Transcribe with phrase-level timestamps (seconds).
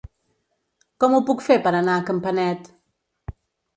[1.03, 2.73] Com ho puc fer per anar a Campanet?